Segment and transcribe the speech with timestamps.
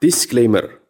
[0.00, 0.80] Disclaimer: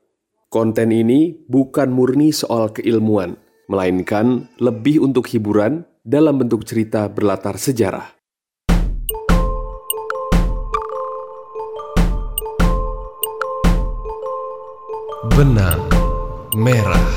[0.47, 3.35] Konten ini bukan murni soal keilmuan,
[3.67, 8.07] melainkan lebih untuk hiburan dalam bentuk cerita berlatar sejarah.
[15.35, 15.91] Benang
[16.55, 17.11] merah.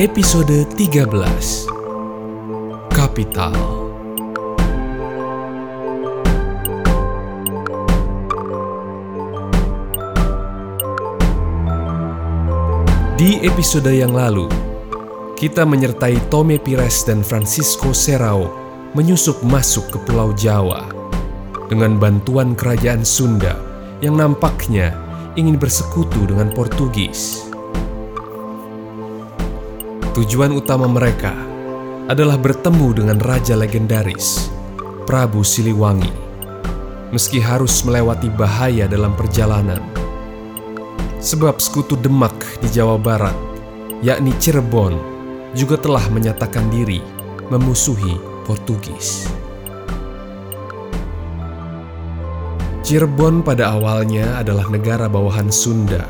[0.00, 1.12] Episode 13
[2.88, 3.79] Kapital
[13.20, 14.48] Di episode yang lalu,
[15.36, 18.48] kita menyertai Tome Pires dan Francisco Serrao
[18.96, 20.88] menyusup masuk ke Pulau Jawa
[21.68, 23.60] dengan bantuan kerajaan Sunda
[24.00, 24.96] yang nampaknya
[25.36, 27.44] ingin bersekutu dengan Portugis.
[30.16, 31.36] Tujuan utama mereka
[32.08, 34.48] adalah bertemu dengan raja legendaris,
[35.04, 36.08] Prabu Siliwangi,
[37.12, 40.09] meski harus melewati bahaya dalam perjalanan.
[41.20, 42.32] Sebab sekutu Demak
[42.64, 43.36] di Jawa Barat,
[44.00, 44.96] yakni Cirebon,
[45.52, 47.04] juga telah menyatakan diri
[47.52, 48.16] memusuhi
[48.48, 49.28] Portugis.
[52.80, 56.08] Cirebon pada awalnya adalah negara bawahan Sunda.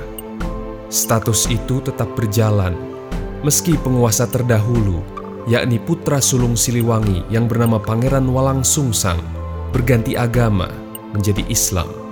[0.86, 2.78] Status itu tetap berjalan
[3.42, 5.02] meski penguasa terdahulu,
[5.50, 9.18] yakni putra sulung Siliwangi yang bernama Pangeran Walang Sungsang,
[9.74, 10.70] berganti agama
[11.10, 12.09] menjadi Islam.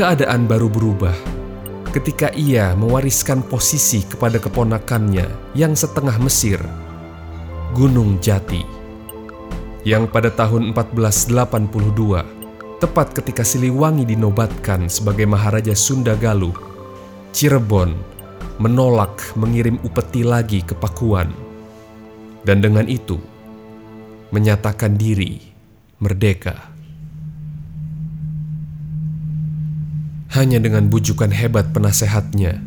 [0.00, 1.12] Keadaan baru berubah
[1.92, 6.56] ketika ia mewariskan posisi kepada keponakannya yang setengah Mesir,
[7.76, 8.64] Gunung Jati,
[9.84, 16.56] yang pada tahun 1482, tepat ketika Siliwangi dinobatkan sebagai Maharaja Sunda Galuh,
[17.36, 17.92] Cirebon
[18.56, 21.28] menolak mengirim upeti lagi ke Pakuan,
[22.48, 23.20] dan dengan itu
[24.32, 25.44] menyatakan diri
[26.00, 26.69] merdeka.
[30.30, 32.62] Hanya dengan bujukan hebat penasehatnya,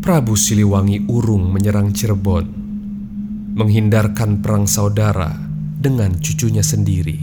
[0.00, 2.48] Prabu Siliwangi urung menyerang Cirebon,
[3.52, 5.36] menghindarkan perang saudara
[5.76, 7.20] dengan cucunya sendiri.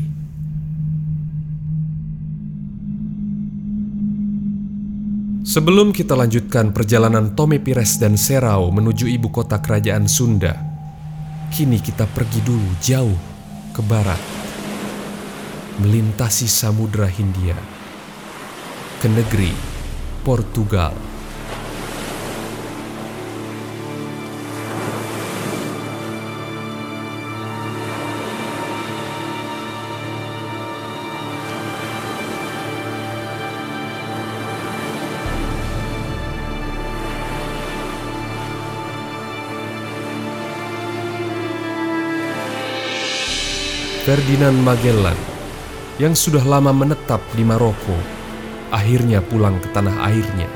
[5.50, 10.62] Sebelum kita lanjutkan perjalanan Tome Pires dan Serau menuju ibu kota kerajaan Sunda,
[11.50, 13.18] kini kita pergi dulu jauh
[13.74, 14.22] ke barat,
[15.82, 17.85] melintasi Samudra Hindia
[19.00, 19.52] ke negeri
[20.24, 20.96] Portugal.
[44.06, 45.18] Ferdinand Magellan
[45.98, 48.25] yang sudah lama menetap di Maroko
[48.74, 50.50] akhirnya pulang ke tanah airnya.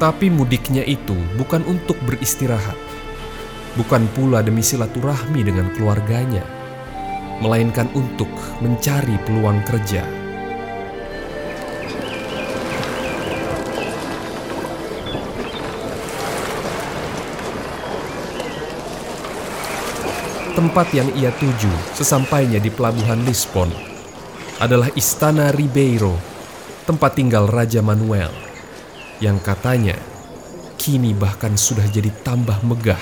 [0.00, 2.76] Tapi mudiknya itu bukan untuk beristirahat,
[3.78, 6.42] bukan pula demi silaturahmi dengan keluarganya,
[7.38, 10.02] melainkan untuk mencari peluang kerja.
[20.54, 23.93] Tempat yang ia tuju sesampainya di pelabuhan Lisbon
[24.64, 26.16] adalah Istana Ribeiro,
[26.88, 28.32] tempat tinggal Raja Manuel,
[29.20, 30.00] yang katanya
[30.80, 33.00] kini bahkan sudah jadi tambah megah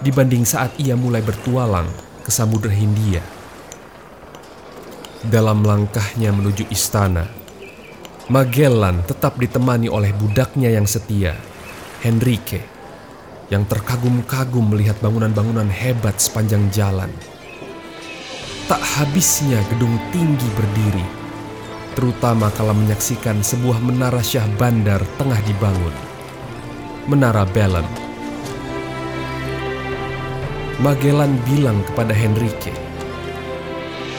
[0.00, 1.92] dibanding saat ia mulai bertualang
[2.24, 3.20] ke Samudra Hindia.
[5.28, 7.28] Dalam langkahnya menuju istana,
[8.32, 11.36] Magellan tetap ditemani oleh budaknya yang setia,
[12.00, 12.64] Henrique,
[13.52, 17.12] yang terkagum-kagum melihat bangunan-bangunan hebat sepanjang jalan.
[18.64, 21.04] Tak habisnya gedung tinggi berdiri,
[21.92, 25.92] terutama kalau menyaksikan sebuah menara syah bandar tengah dibangun.
[27.04, 27.84] Menara Bellem.
[30.80, 32.72] Magellan bilang kepada Henrique,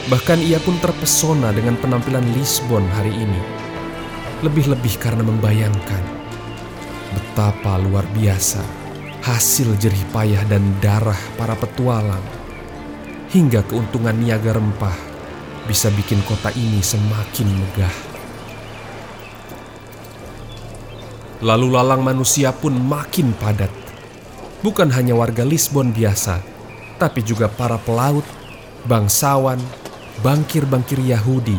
[0.06, 3.42] bahkan ia pun terpesona dengan penampilan Lisbon hari ini.
[4.46, 6.04] Lebih-lebih karena membayangkan
[7.18, 8.62] betapa luar biasa
[9.26, 12.35] hasil jerih payah dan darah para petualang
[13.30, 14.94] hingga keuntungan niaga rempah
[15.66, 17.96] bisa bikin kota ini semakin megah.
[21.44, 23.68] Lalu lalang manusia pun makin padat.
[24.64, 26.40] Bukan hanya warga Lisbon biasa,
[26.96, 28.24] tapi juga para pelaut,
[28.88, 29.60] bangsawan,
[30.24, 31.58] bangkir-bangkir Yahudi,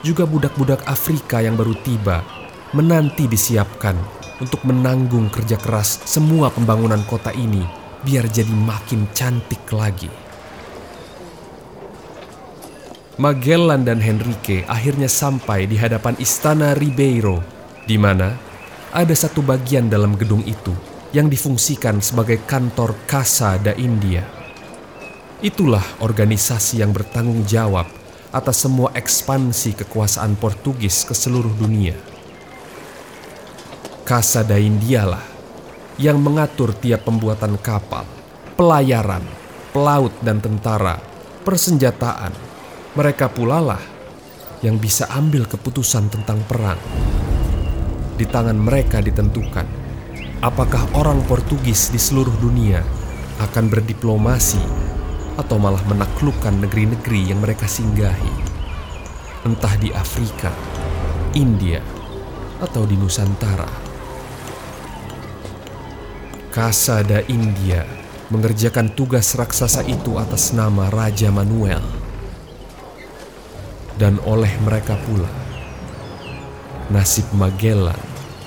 [0.00, 2.24] juga budak-budak Afrika yang baru tiba,
[2.72, 3.94] menanti disiapkan
[4.40, 7.62] untuk menanggung kerja keras semua pembangunan kota ini
[8.06, 10.27] biar jadi makin cantik lagi.
[13.18, 17.42] Magellan dan Henrique akhirnya sampai di hadapan istana Ribeiro,
[17.82, 18.30] di mana
[18.94, 20.70] ada satu bagian dalam gedung itu
[21.10, 24.22] yang difungsikan sebagai kantor Casa da India.
[25.42, 27.90] Itulah organisasi yang bertanggung jawab
[28.30, 31.98] atas semua ekspansi kekuasaan Portugis ke seluruh dunia.
[34.06, 35.26] Casa da India lah
[35.98, 38.06] yang mengatur tiap pembuatan kapal,
[38.54, 39.26] pelayaran,
[39.74, 41.02] pelaut dan tentara,
[41.42, 42.46] persenjataan,
[42.98, 43.78] mereka pula lah
[44.58, 46.82] yang bisa ambil keputusan tentang perang.
[48.18, 49.62] Di tangan mereka ditentukan
[50.42, 52.82] apakah orang Portugis di seluruh dunia
[53.38, 54.58] akan berdiplomasi
[55.38, 58.34] atau malah menaklukkan negeri-negeri yang mereka singgahi.
[59.46, 60.50] Entah di Afrika,
[61.38, 61.78] India,
[62.58, 63.70] atau di Nusantara.
[66.50, 67.86] Kasada India
[68.34, 72.07] mengerjakan tugas raksasa itu atas nama Raja Manuel
[73.98, 75.28] dan oleh mereka pula.
[76.88, 77.98] Nasib Magellan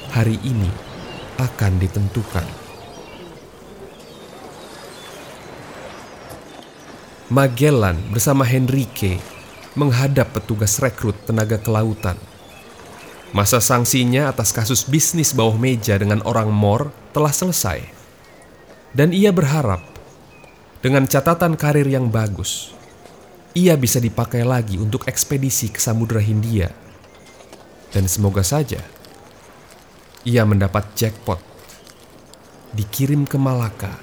[0.09, 0.71] hari ini
[1.37, 2.47] akan ditentukan.
[7.31, 9.21] Magellan bersama Henrique
[9.75, 12.19] menghadap petugas rekrut tenaga kelautan.
[13.31, 17.79] Masa sanksinya atas kasus bisnis bawah meja dengan orang Mor telah selesai.
[18.91, 19.79] Dan ia berharap
[20.83, 22.75] dengan catatan karir yang bagus,
[23.51, 26.71] ia bisa dipakai lagi untuk ekspedisi ke Samudra Hindia.
[27.91, 28.79] Dan semoga saja
[30.23, 31.41] ia mendapat jackpot
[32.71, 33.99] dikirim ke Malaka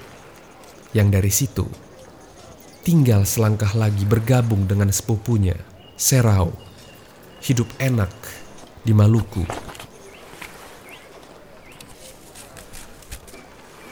[0.92, 1.64] yang dari situ
[2.84, 5.56] tinggal selangkah lagi bergabung dengan sepupunya
[5.96, 6.52] Serau
[7.44, 8.12] hidup enak
[8.84, 9.46] di Maluku.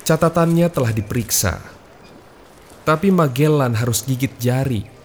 [0.06, 1.58] Catatannya telah diperiksa,
[2.86, 4.95] tapi Magellan harus gigit jari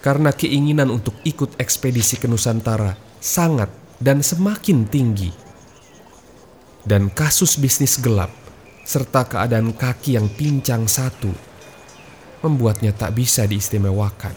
[0.00, 3.68] karena keinginan untuk ikut ekspedisi ke Nusantara sangat
[4.00, 5.30] dan semakin tinggi.
[6.80, 8.32] Dan kasus bisnis gelap
[8.88, 11.28] serta keadaan kaki yang pincang satu
[12.40, 14.32] membuatnya tak bisa diistimewakan.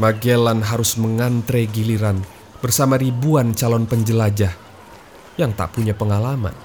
[0.00, 2.24] Magellan harus mengantre giliran
[2.64, 4.52] bersama ribuan calon penjelajah
[5.36, 6.56] yang tak punya pengalaman.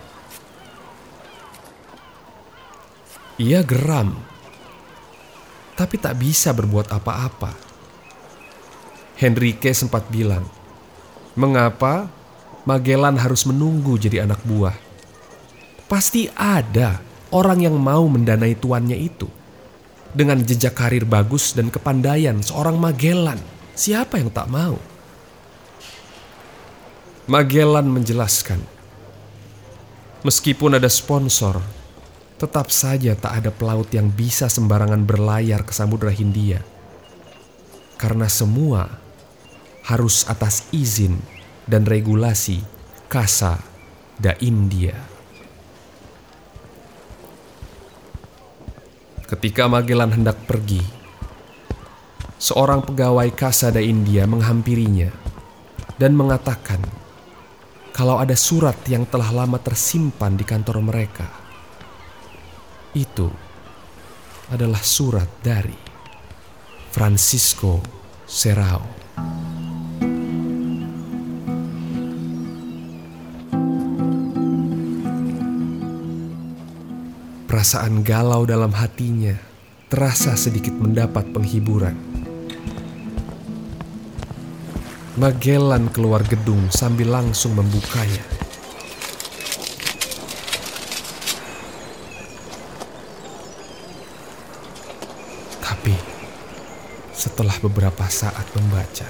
[3.39, 4.30] Ia geram
[5.75, 7.55] tapi tak bisa berbuat apa-apa.
[9.21, 10.45] Henrique sempat bilang,
[11.37, 12.09] "Mengapa
[12.65, 14.73] Magellan harus menunggu jadi anak buah?
[15.89, 17.01] Pasti ada
[17.33, 19.29] orang yang mau mendanai tuannya itu."
[20.11, 23.39] Dengan jejak karir bagus dan kepandaian seorang Magellan,
[23.77, 24.75] siapa yang tak mau?
[27.31, 28.59] Magellan menjelaskan,
[30.27, 31.80] meskipun ada sponsor
[32.41, 36.65] tetap saja tak ada pelaut yang bisa sembarangan berlayar ke Samudra Hindia.
[38.01, 38.89] Karena semua
[39.85, 41.21] harus atas izin
[41.69, 42.65] dan regulasi
[43.05, 43.61] Kasa
[44.17, 44.97] da India.
[49.29, 50.81] Ketika Magellan hendak pergi,
[52.41, 55.13] seorang pegawai Kasa da India menghampirinya
[56.01, 56.81] dan mengatakan
[57.93, 61.40] kalau ada surat yang telah lama tersimpan di kantor mereka
[62.91, 63.31] itu
[64.51, 65.75] adalah surat dari
[66.91, 67.79] Francisco
[68.27, 68.83] Serao.
[77.47, 79.35] Perasaan galau dalam hatinya
[79.91, 81.95] terasa sedikit mendapat penghiburan.
[85.19, 88.40] Magellan keluar gedung sambil langsung membukanya.
[97.41, 99.09] Setelah beberapa saat membaca,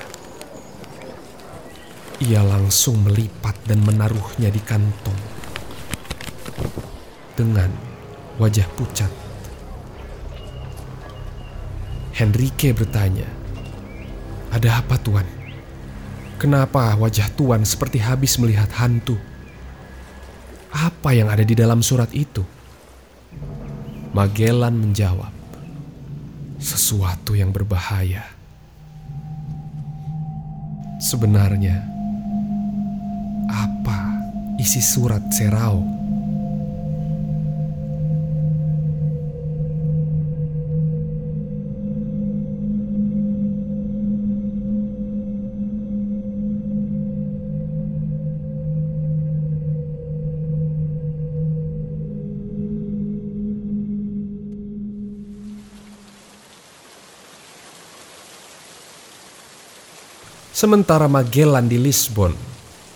[2.24, 5.20] ia langsung melipat dan menaruhnya di kantong
[7.36, 7.68] dengan
[8.40, 9.12] wajah pucat.
[12.16, 13.28] Henrique bertanya,
[14.56, 15.28] "Ada apa, Tuan?
[16.40, 19.20] Kenapa wajah Tuan seperti habis melihat hantu?
[20.72, 22.48] Apa yang ada di dalam surat itu?"
[24.16, 25.41] Magellan menjawab,
[26.62, 28.24] sesuatu yang berbahaya.
[31.02, 31.82] Sebenarnya,
[33.50, 34.00] apa
[34.62, 36.01] isi surat Serau?
[60.62, 62.38] Sementara Magellan di Lisbon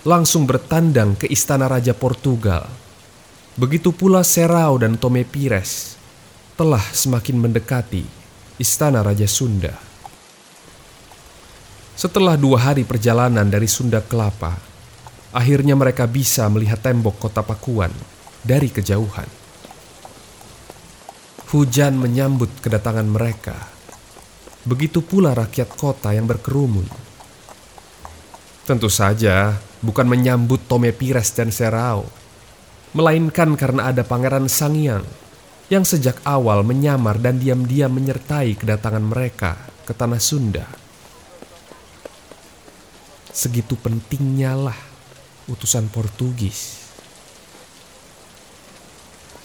[0.06, 2.70] langsung bertandang ke istana Raja Portugal.
[3.58, 5.98] Begitu pula Serau dan Tome Pires
[6.54, 8.06] telah semakin mendekati
[8.62, 9.74] istana Raja Sunda.
[11.98, 14.62] Setelah dua hari perjalanan dari Sunda Kelapa,
[15.34, 17.90] akhirnya mereka bisa melihat tembok kota Pakuan
[18.46, 19.26] dari kejauhan.
[21.50, 23.58] Hujan menyambut kedatangan mereka.
[24.70, 27.05] Begitu pula rakyat kota yang berkerumun.
[28.66, 32.10] Tentu saja bukan menyambut Tome Pires dan Serao,
[32.98, 35.06] melainkan karena ada Pangeran Sangyang
[35.70, 39.54] yang sejak awal menyamar dan diam-diam menyertai kedatangan mereka
[39.86, 40.66] ke tanah Sunda.
[43.30, 44.80] Segitu pentingnya lah
[45.46, 46.90] utusan Portugis.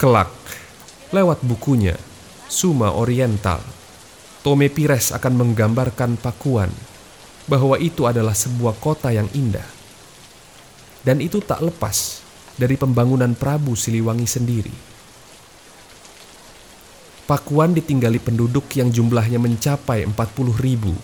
[0.01, 0.33] Kelak,
[1.13, 1.93] lewat bukunya
[2.49, 3.61] Suma Oriental,
[4.41, 6.73] Tome Pires akan menggambarkan Pakuan
[7.51, 9.67] bahwa itu adalah sebuah kota yang indah.
[11.03, 12.23] Dan itu tak lepas
[12.55, 14.71] dari pembangunan Prabu Siliwangi sendiri.
[17.27, 20.15] Pakuan ditinggali penduduk yang jumlahnya mencapai 40
[20.63, 20.95] ribu.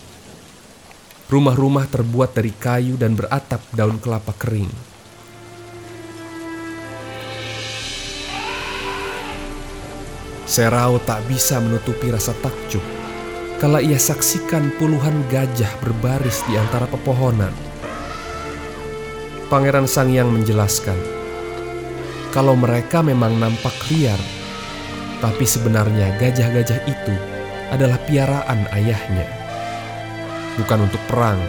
[1.28, 4.72] Rumah-rumah terbuat dari kayu dan beratap daun kelapa kering.
[10.48, 12.97] Serau tak bisa menutupi rasa takjub
[13.58, 17.50] kala ia saksikan puluhan gajah berbaris di antara pepohonan.
[19.50, 20.94] Pangeran Sangyang menjelaskan,
[22.30, 24.20] kalau mereka memang nampak liar,
[25.18, 27.14] tapi sebenarnya gajah-gajah itu
[27.74, 29.26] adalah piaraan ayahnya.
[30.62, 31.42] Bukan untuk perang,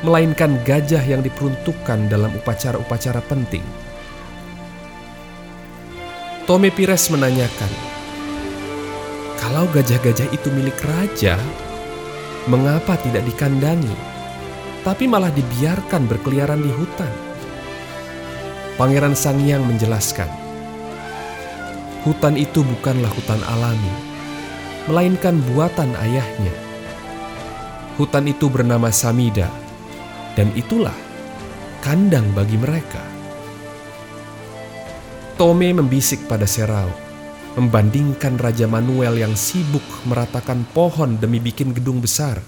[0.00, 3.64] melainkan gajah yang diperuntukkan dalam upacara-upacara penting.
[6.48, 7.91] Tome Pires menanyakan,
[9.42, 11.34] kalau gajah-gajah itu milik raja,
[12.46, 13.90] mengapa tidak dikandangi,
[14.86, 17.10] tapi malah dibiarkan berkeliaran di hutan?
[18.78, 20.30] Pangeran Sangyang menjelaskan,
[22.06, 23.94] hutan itu bukanlah hutan alami,
[24.86, 26.54] melainkan buatan ayahnya.
[27.98, 29.50] Hutan itu bernama Samida,
[30.38, 30.94] dan itulah
[31.82, 33.02] kandang bagi mereka.
[35.34, 37.01] Tome membisik pada Serau
[37.52, 42.40] membandingkan Raja Manuel yang sibuk meratakan pohon demi bikin gedung besar,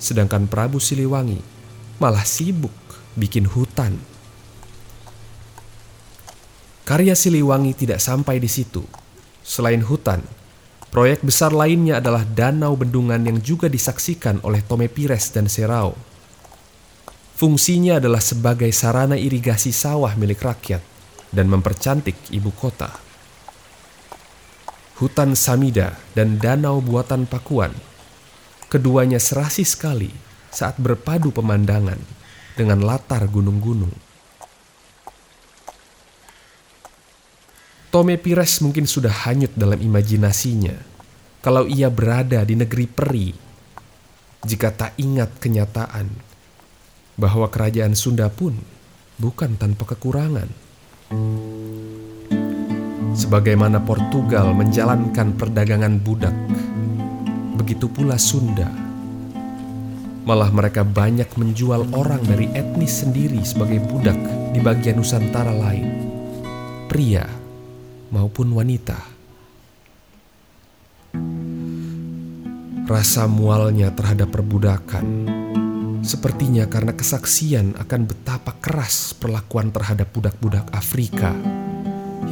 [0.00, 1.36] sedangkan Prabu Siliwangi
[2.00, 2.72] malah sibuk
[3.12, 4.00] bikin hutan.
[6.88, 8.82] Karya Siliwangi tidak sampai di situ.
[9.44, 10.24] Selain hutan,
[10.88, 15.92] proyek besar lainnya adalah danau bendungan yang juga disaksikan oleh Tome Pires dan Serau.
[17.36, 20.82] Fungsinya adalah sebagai sarana irigasi sawah milik rakyat
[21.34, 23.11] dan mempercantik ibu kota
[25.00, 27.72] hutan Samida dan danau buatan Pakuan.
[28.68, 30.12] Keduanya serasi sekali
[30.52, 32.00] saat berpadu pemandangan
[32.56, 33.92] dengan latar gunung-gunung.
[37.92, 40.72] Tome Pires mungkin sudah hanyut dalam imajinasinya
[41.44, 43.28] kalau ia berada di negeri peri
[44.48, 46.08] jika tak ingat kenyataan
[47.20, 48.56] bahwa kerajaan Sunda pun
[49.20, 50.48] bukan tanpa kekurangan.
[53.12, 56.32] Sebagaimana Portugal menjalankan perdagangan budak,
[57.60, 58.72] begitu pula Sunda.
[60.24, 64.16] Malah mereka banyak menjual orang dari etnis sendiri sebagai budak
[64.56, 65.88] di bagian Nusantara lain,
[66.88, 67.28] pria
[68.08, 68.96] maupun wanita.
[72.88, 75.04] Rasa mualnya terhadap perbudakan
[76.00, 81.61] sepertinya karena kesaksian akan betapa keras perlakuan terhadap budak-budak Afrika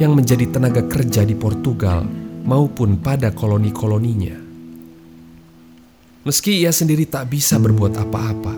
[0.01, 2.01] yang menjadi tenaga kerja di Portugal
[2.41, 4.33] maupun pada koloni-koloninya.
[6.25, 8.55] Meski ia sendiri tak bisa berbuat apa-apa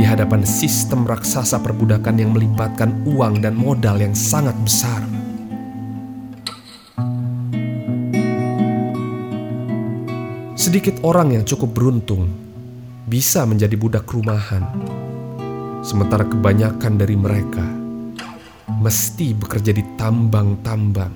[0.00, 5.04] hadapan sistem raksasa perbudakan yang melibatkan uang dan modal yang sangat besar.
[10.56, 12.32] Sedikit orang yang cukup beruntung
[13.04, 14.64] bisa menjadi budak rumahan,
[15.84, 17.79] sementara kebanyakan dari mereka
[18.80, 21.12] mesti bekerja di tambang-tambang,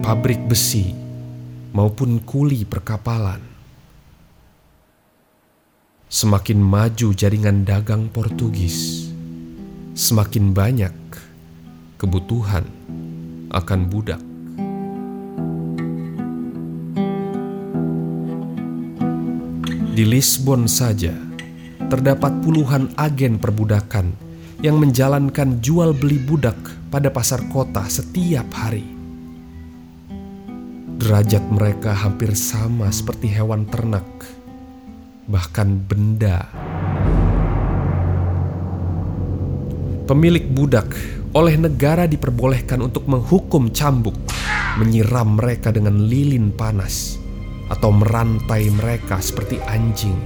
[0.00, 0.96] pabrik besi,
[1.76, 3.44] maupun kuli perkapalan.
[6.08, 9.12] Semakin maju jaringan dagang Portugis,
[9.92, 10.96] semakin banyak
[12.00, 12.64] kebutuhan
[13.52, 14.22] akan budak.
[19.92, 21.12] Di Lisbon saja
[21.92, 24.29] terdapat puluhan agen perbudakan
[24.60, 26.56] yang menjalankan jual beli budak
[26.92, 28.84] pada pasar kota setiap hari.
[31.00, 34.04] Derajat mereka hampir sama seperti hewan ternak,
[35.24, 36.44] bahkan benda
[40.10, 40.90] Pemilik budak
[41.38, 44.18] oleh negara diperbolehkan untuk menghukum cambuk,
[44.74, 47.14] menyiram mereka dengan lilin panas,
[47.70, 50.18] atau merantai mereka seperti anjing.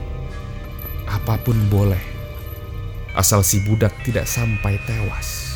[1.04, 2.00] Apa pun boleh,
[3.14, 5.54] asal si budak tidak sampai tewas.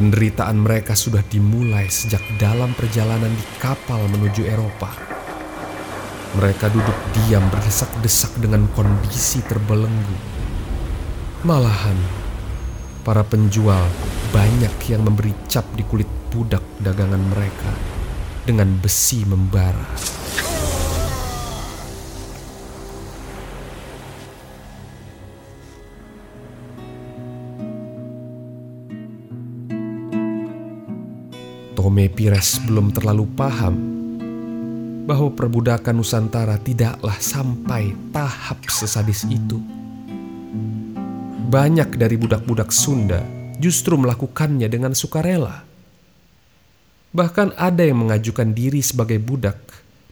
[0.00, 4.88] Penderitaan mereka sudah dimulai sejak dalam perjalanan di kapal menuju Eropa.
[6.40, 10.16] Mereka duduk diam berdesak-desak dengan kondisi terbelenggu.
[11.44, 11.98] Malahan,
[13.04, 13.82] para penjual
[14.32, 17.72] banyak yang memberi cap di kulit budak dagangan mereka
[18.46, 19.84] dengan besi membara.
[31.80, 33.72] Tome Pires belum terlalu paham
[35.08, 39.56] bahwa perbudakan Nusantara tidaklah sampai tahap sesadis itu.
[41.48, 43.24] Banyak dari budak-budak Sunda
[43.56, 45.64] justru melakukannya dengan sukarela.
[47.16, 49.56] Bahkan ada yang mengajukan diri sebagai budak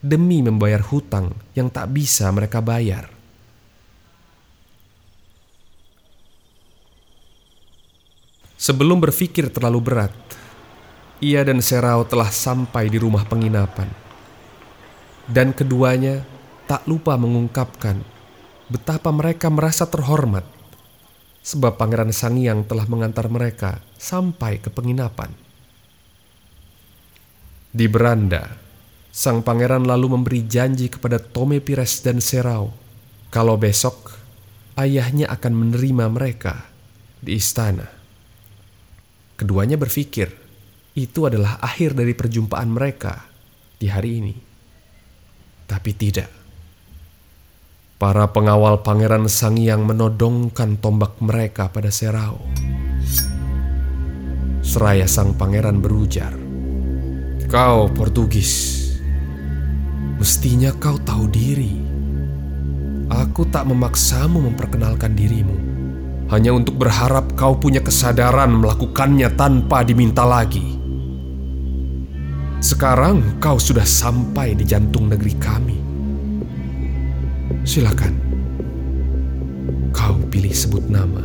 [0.01, 3.13] demi membayar hutang yang tak bisa mereka bayar.
[8.57, 10.17] Sebelum berpikir terlalu berat,
[11.19, 13.91] ia dan Serao telah sampai di rumah penginapan.
[15.29, 16.25] Dan keduanya
[16.71, 18.01] tak lupa mengungkapkan
[18.69, 20.45] betapa mereka merasa terhormat
[21.45, 25.33] sebab Pangeran Sangiang telah mengantar mereka sampai ke penginapan.
[27.69, 28.57] Di beranda,
[29.13, 32.73] sang pangeran lalu memberi janji kepada Tome Pires dan Serau
[33.29, 34.17] kalau besok
[34.81, 36.65] ayahnya akan menerima mereka
[37.21, 37.85] di istana.
[39.37, 40.48] Keduanya berpikir
[40.99, 43.23] itu adalah akhir dari perjumpaan mereka
[43.79, 44.35] di hari ini.
[45.71, 46.31] Tapi tidak.
[47.99, 52.39] Para pengawal Pangeran Sangiang menodongkan tombak mereka pada Serao.
[54.63, 56.31] Seraya sang pangeran berujar,
[57.51, 58.87] "Kau Portugis,
[60.23, 61.75] mestinya kau tahu diri.
[63.11, 65.57] Aku tak memaksamu memperkenalkan dirimu,
[66.31, 70.78] hanya untuk berharap kau punya kesadaran melakukannya tanpa diminta lagi.
[72.59, 75.79] Sekarang kau sudah sampai di jantung negeri kami."
[77.63, 78.15] Silakan.
[79.95, 81.23] Kau pilih sebut nama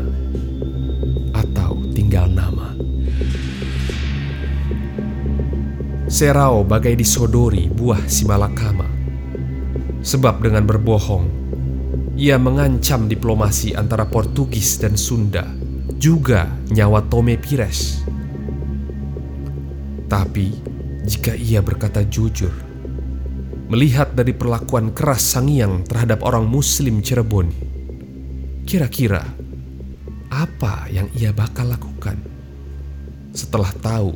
[1.33, 2.73] atau tinggal nama.
[6.11, 8.85] Serao bagai disodori buah si malakama.
[10.03, 11.25] Sebab dengan berbohong,
[12.13, 15.47] ia mengancam diplomasi antara Portugis dan Sunda,
[15.97, 18.03] juga nyawa Tome Pires.
[20.05, 20.72] Tapi,
[21.03, 22.51] jika ia berkata jujur,
[23.73, 27.49] Melihat dari perlakuan keras Sangiang terhadap orang Muslim Cirebon,
[28.69, 29.23] kira-kira
[30.29, 32.21] apa yang ia bakal lakukan
[33.33, 34.13] setelah tahu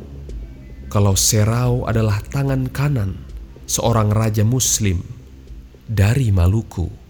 [0.86, 3.18] kalau Serau adalah tangan kanan
[3.66, 5.02] seorang raja Muslim
[5.90, 7.07] dari Maluku?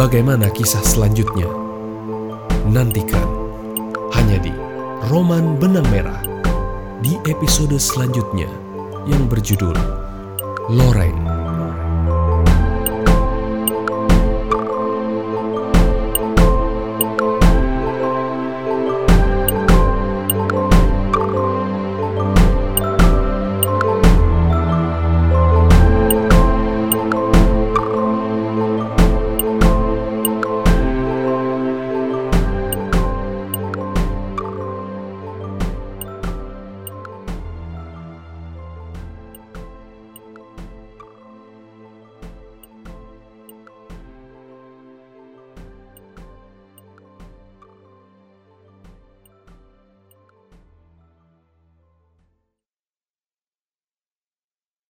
[0.00, 1.44] Bagaimana kisah selanjutnya?
[2.72, 3.20] Nantikan
[4.16, 4.48] hanya di
[5.12, 6.24] Roman Benang Merah
[7.04, 8.48] di episode selanjutnya
[9.04, 9.76] yang berjudul
[10.72, 11.20] Loreng